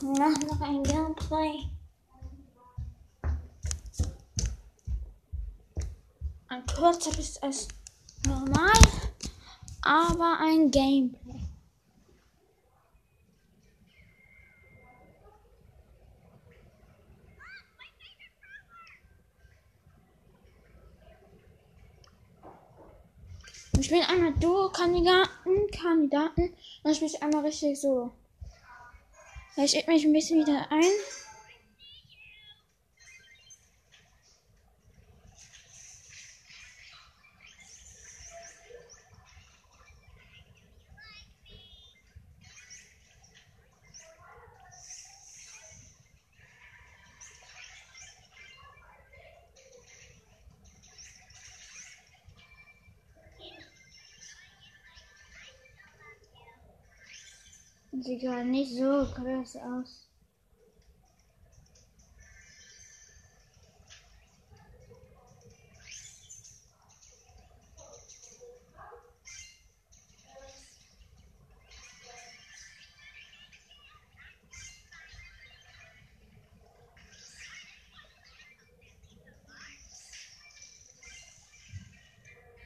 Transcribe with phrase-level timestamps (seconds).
[0.00, 1.68] Mach noch ein Gameplay.
[6.48, 7.68] Ein kürzeres als
[8.26, 8.72] normal,
[9.82, 11.40] aber ein Gameplay.
[23.72, 26.54] Wir spielen einmal Duo-Kandidaten, Kandidaten,
[26.94, 28.12] spiele ich einmal richtig so.
[29.60, 30.84] Ich mich ein bisschen wieder ein.
[58.08, 60.08] Sieht gerade nicht so groß aus.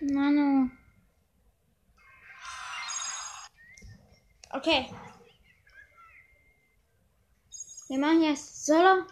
[0.03, 0.71] Manu.
[4.53, 4.87] Okay.
[7.93, 9.05] Wir machen jetzt Solo.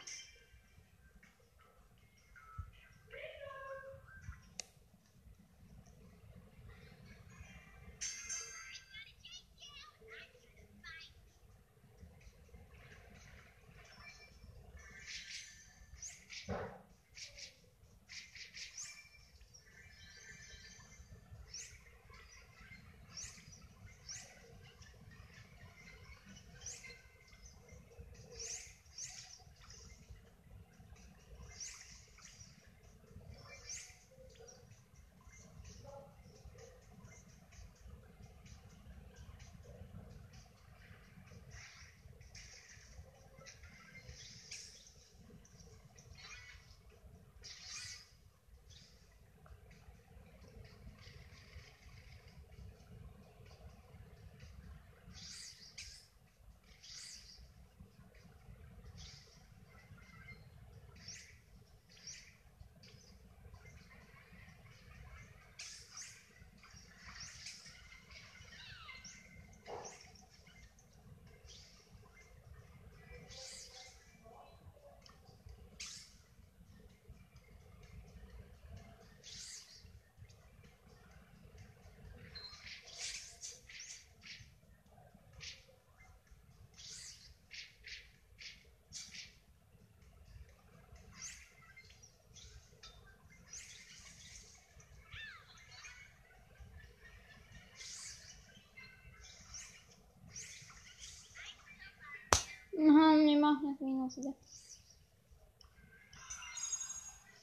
[102.83, 104.34] Nein, Minus wieder.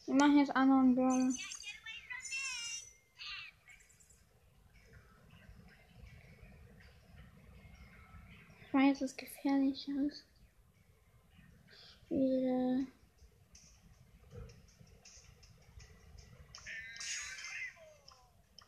[0.06, 1.34] Wir machen jetzt anderen Brawler.
[8.62, 10.24] Ich weiß, es ist gefährlich aus.
[12.10, 12.86] Wieder.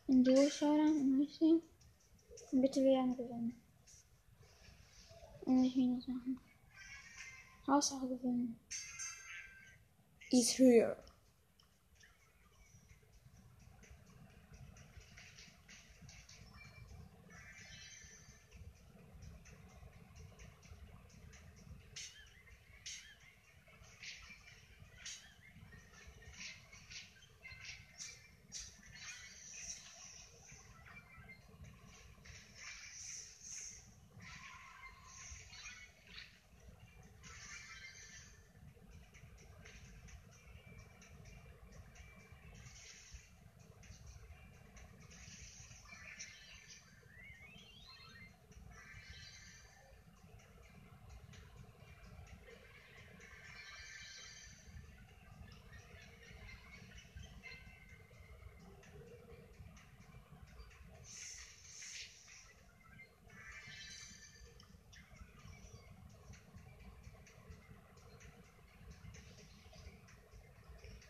[0.07, 1.61] In Duo-Showdown, richtig?
[2.51, 3.61] Und bitte ein Gewinnen.
[5.41, 6.48] Und nicht Minus machen.
[7.69, 8.59] Hauptsache gewinnen.
[10.31, 10.97] Is here.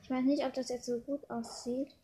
[0.10, 1.96] Ich weiß nicht, ob das jetzt so gut aussieht.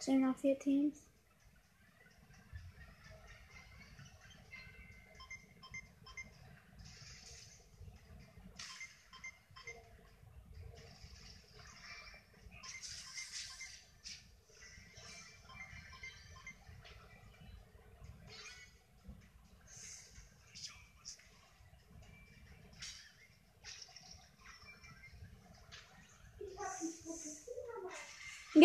[0.00, 1.02] sind noch vier Teams.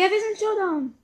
[0.02, 0.98] Ja, wir sind Showdown.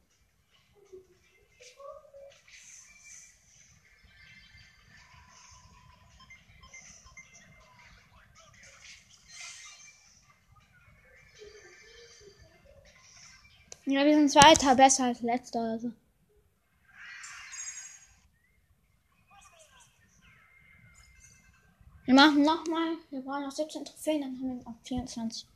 [13.86, 15.60] Ja, wir sind Zweiter, besser als Letzter.
[15.60, 15.92] Also.
[22.04, 22.96] Wir machen nochmal.
[23.10, 25.46] Wir brauchen noch 17 Trophäen, dann haben wir noch 24.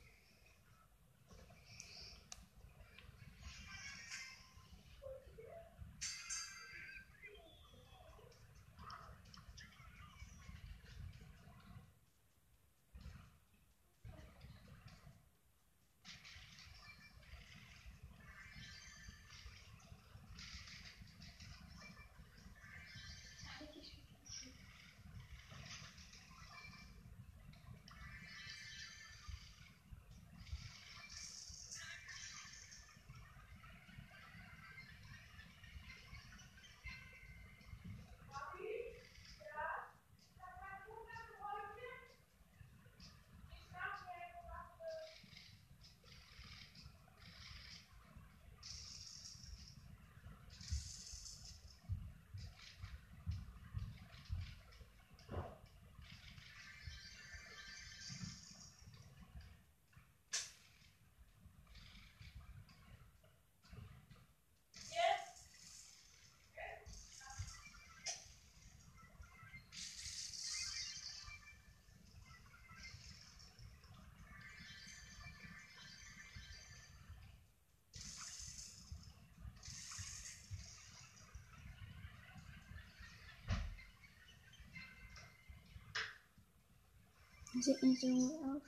[87.61, 88.63] Sieht nicht so gut aus.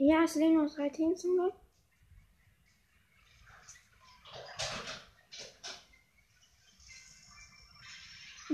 [0.00, 1.54] Ja, es leben noch drei Teams zum Glück.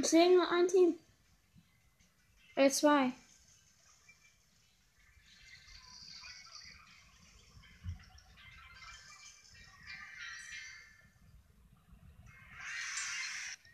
[0.02, 1.04] Es leben nur ein Team.
[2.56, 3.12] Äh, zwei.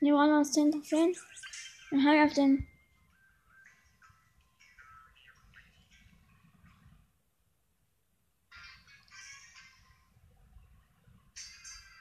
[0.01, 1.15] Wir wollen uns 10 Trophäen.
[1.91, 2.67] Dann habe ich auf den.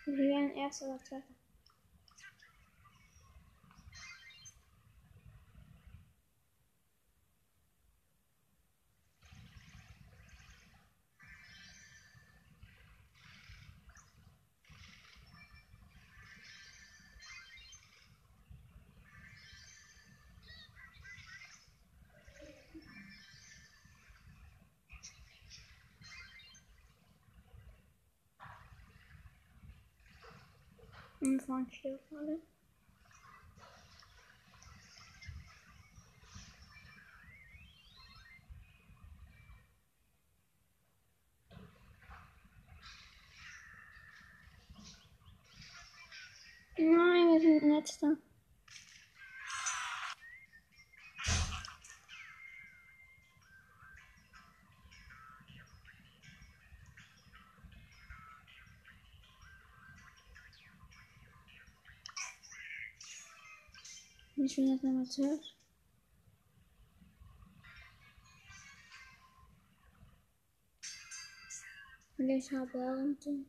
[0.05, 1.38] Wir werden erster oder zweiter.
[31.21, 32.39] Und vorne steht alle.
[46.77, 48.28] Nein, wir sind letzter.
[64.49, 65.55] Ich bin jetzt nochmal zuerst.
[72.17, 73.45] Und ich habe Ernte.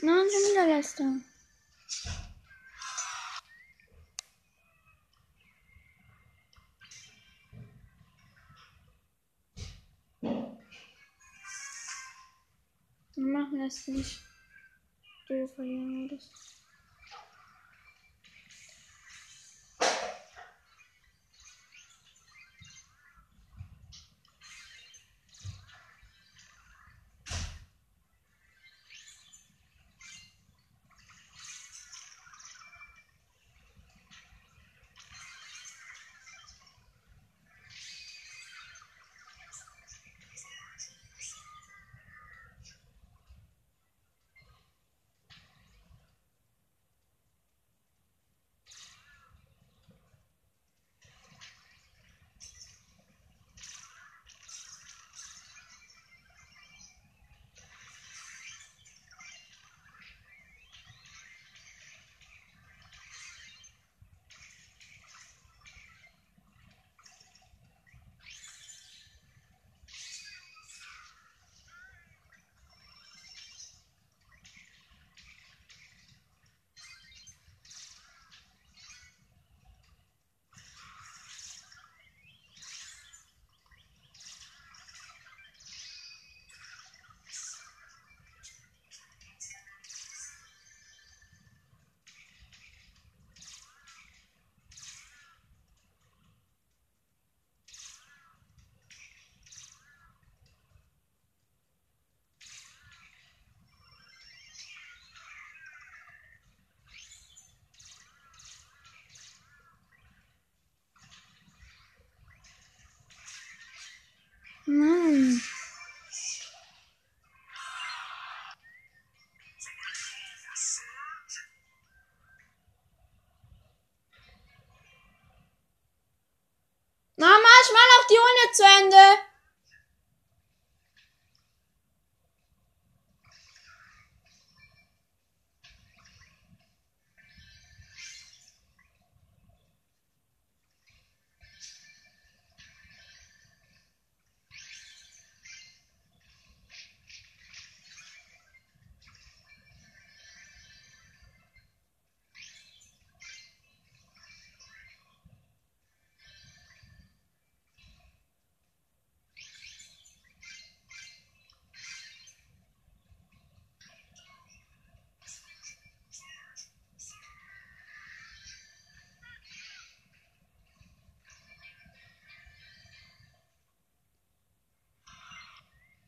[0.00, 1.24] Nein, schon wieder gestern.
[13.14, 14.20] Wir machen das nicht.
[15.28, 16.57] Doof, ja, das.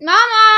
[0.02, 0.49] Mama!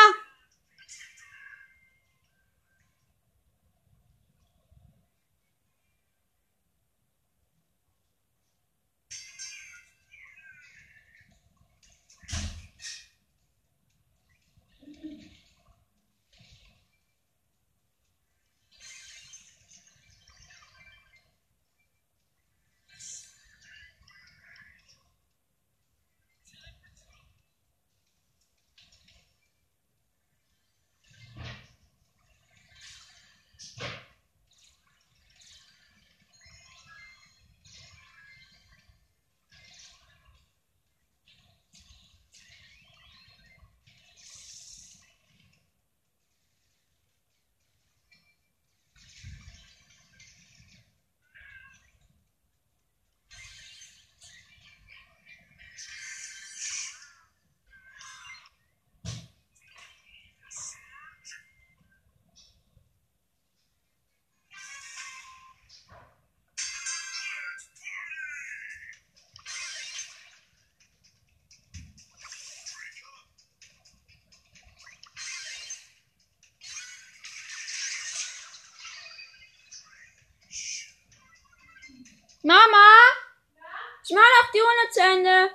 [82.44, 82.88] Mama!
[84.04, 85.54] Ich mach noch die Runde zu Ende.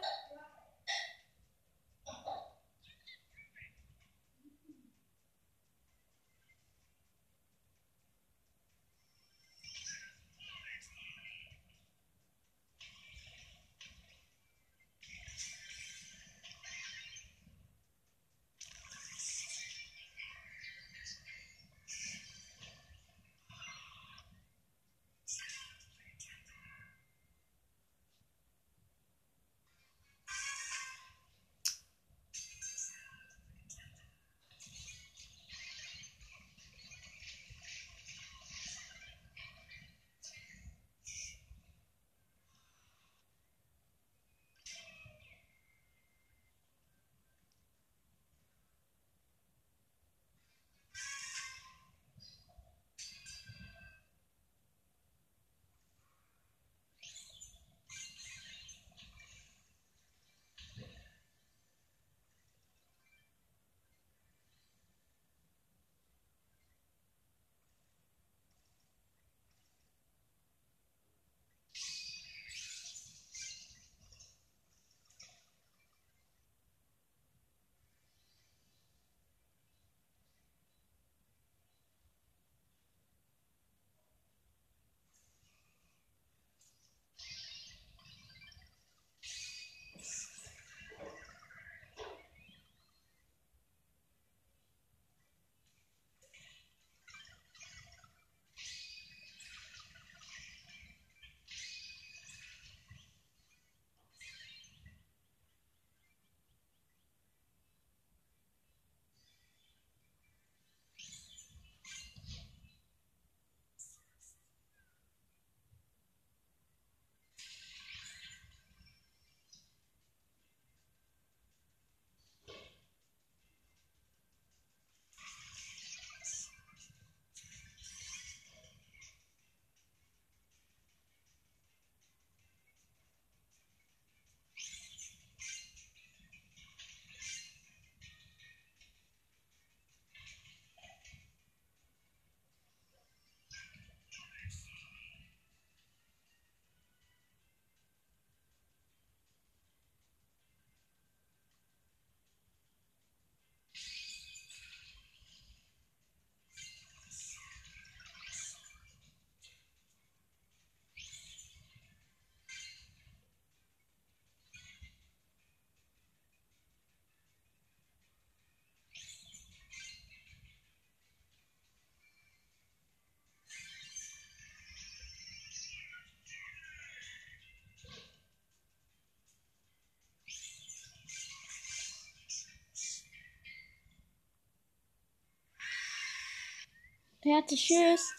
[187.28, 188.10] Fertig, tschüss.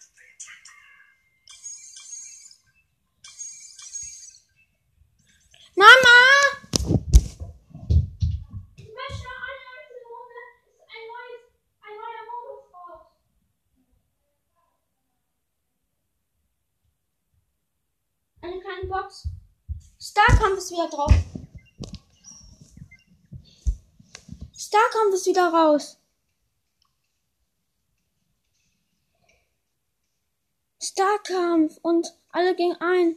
[5.75, 5.89] Mama!
[18.43, 19.27] Eine kleine Box.
[19.99, 21.15] Starkampf ist wieder drauf.
[24.55, 25.99] Starkampf ist wieder raus.
[31.29, 33.17] Starkampf und alle gegen ein.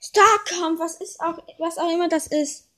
[0.00, 2.68] Starkampf, was ist auch, was auch immer das ist.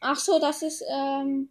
[0.00, 1.48] Ach so, das ist, ähm,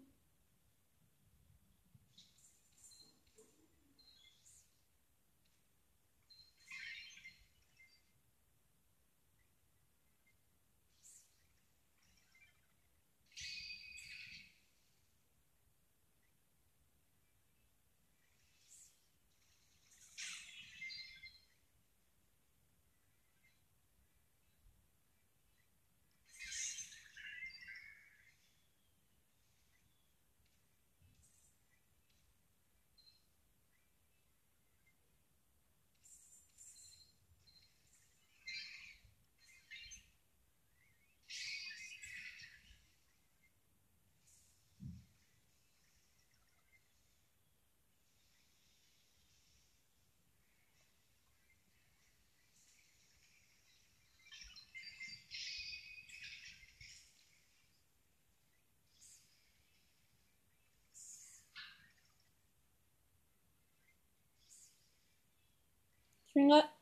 [66.35, 66.72] ich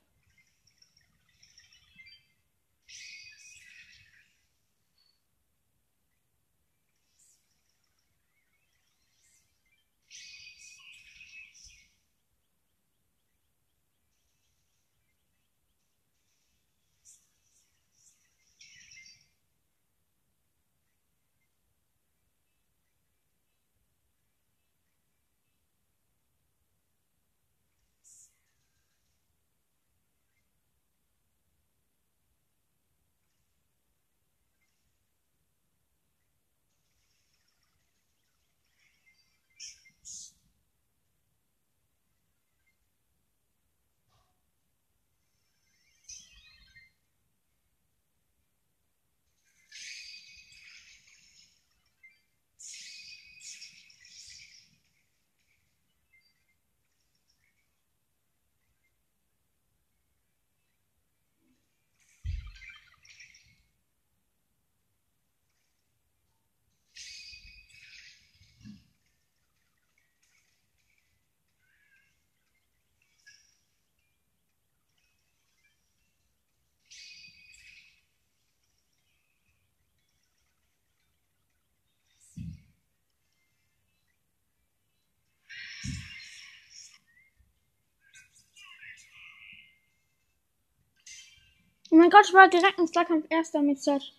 [91.93, 94.13] Oh mein Gott, ich war direkt im Starkampf erster mit Search.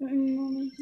[0.00, 0.72] Moment.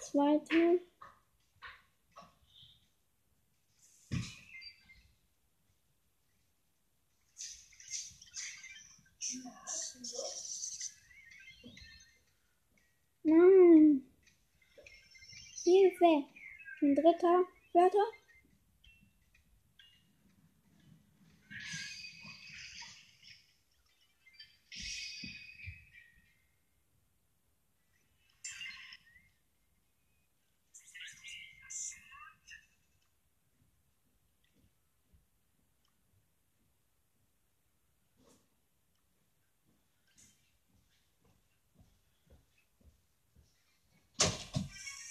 [0.00, 0.80] Zweite.
[13.22, 14.02] Nein.
[15.62, 16.24] Hilfe.
[16.82, 17.44] Ein dritter.
[17.70, 18.25] Vierter.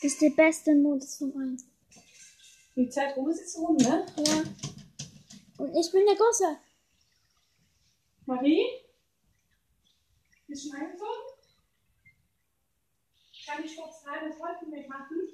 [0.06, 1.65] Ist der beste Modus von eins.
[2.76, 4.06] Die Zeit rum ist jetzt rum, ne?
[4.18, 4.44] Ja.
[5.58, 6.58] Und ich bin der Große.
[8.26, 8.63] Marie?
[10.48, 11.10] Bist du schon eingezogen?
[13.46, 15.25] Kann ich kurz rein das Wolken wegmachen?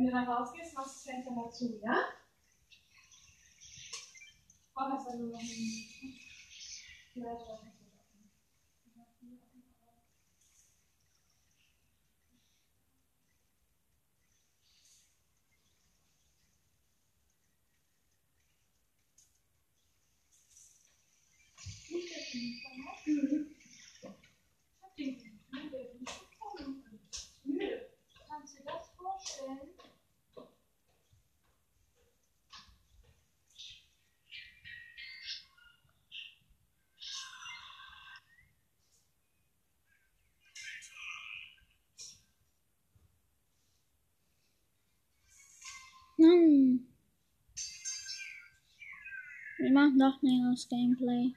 [0.00, 1.94] Wenn du dann rausgehst, machst du das Fenster mal zu, ja?
[4.74, 6.14] Oh, das war nur noch ein...
[7.16, 7.60] Ja, das
[49.72, 51.32] Doch nicht das Gameplay.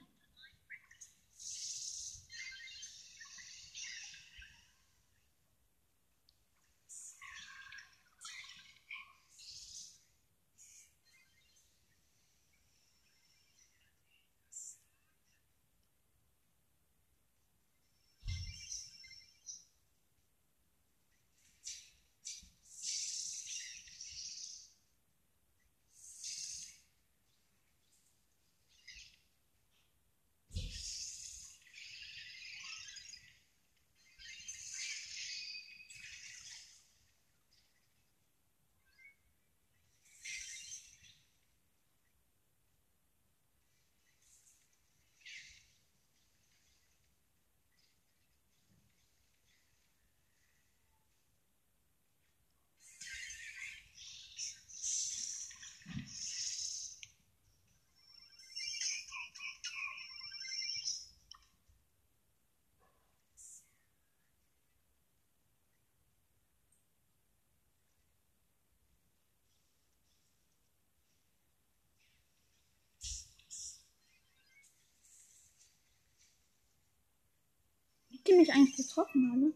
[78.26, 79.52] Ihr mich eigentlich getroffen, alle?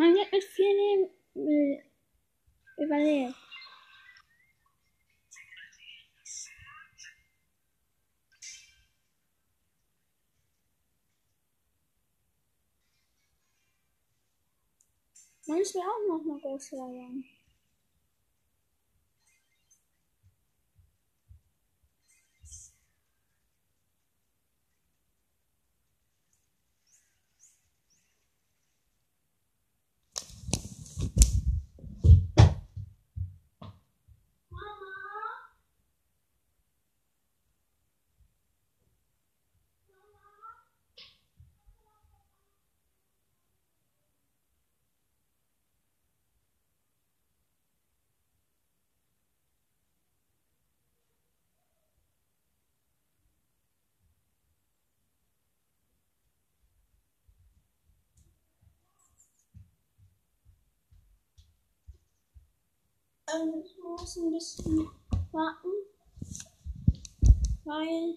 [0.00, 3.34] Man hat mit vier Leben äh, überlebt.
[15.74, 17.24] Manchmal will auch noch mal groß werden.
[63.34, 64.88] Ähm, ich muss ein bisschen
[65.32, 65.68] warten,
[67.64, 68.14] weil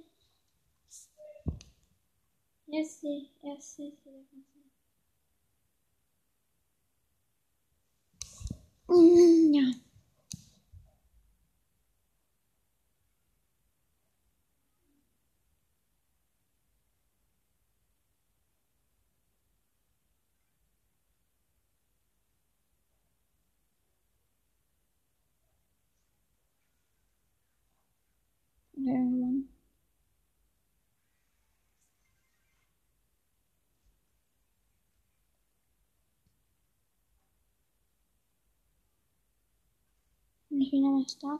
[2.67, 3.03] jetzt
[3.43, 4.23] erste ist wieder
[8.87, 9.82] Mm, Ja.
[40.63, 41.39] Wenn ich wieder was da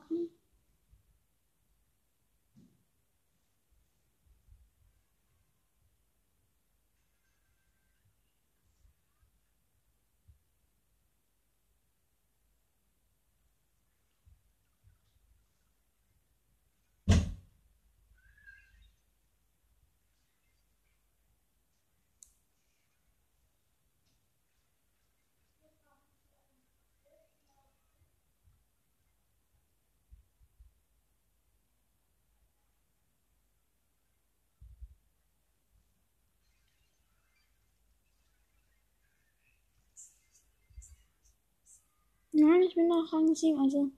[42.43, 43.89] Nein, ich bin noch Rang 7, also.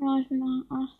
[0.00, 0.99] Ja, ich bin Rang 8.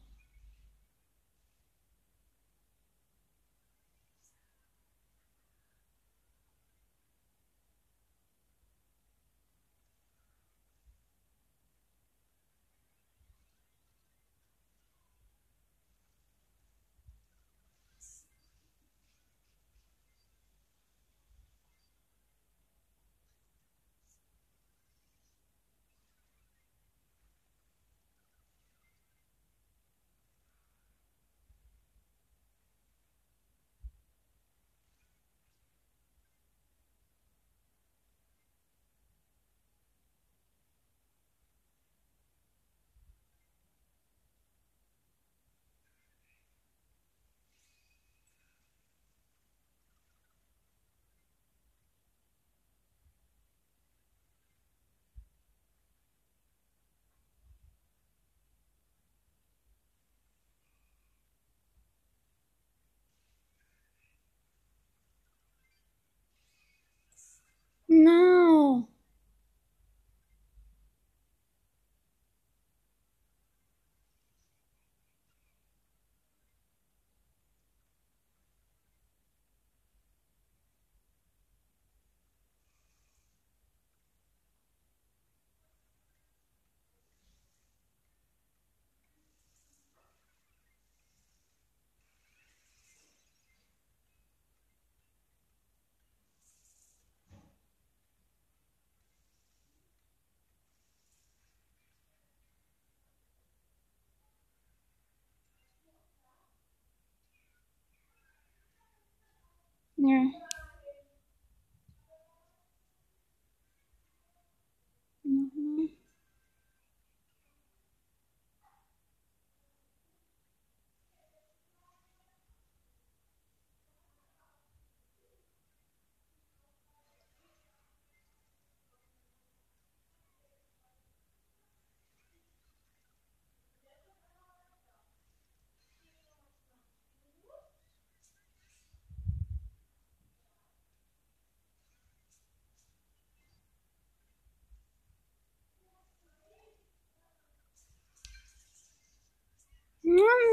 [110.00, 110.49] Ja.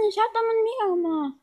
[0.08, 1.38] lasciata non mi ama.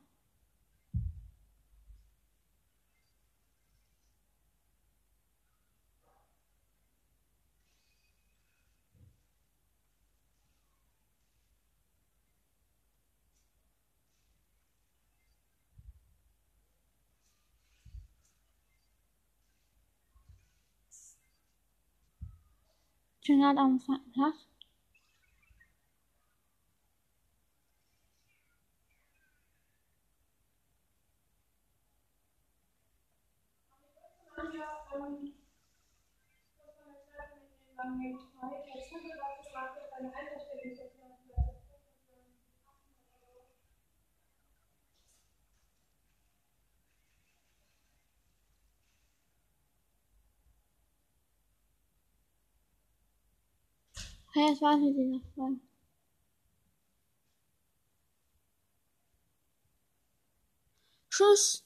[23.21, 24.54] Journal am Fahrrad.
[37.85, 38.25] Platz.
[54.33, 55.61] Hey, das war's mit dieser Folge.
[61.11, 61.64] Tschüss.